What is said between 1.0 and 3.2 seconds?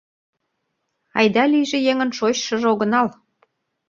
Айда-лийже еҥын шочшыжо огынал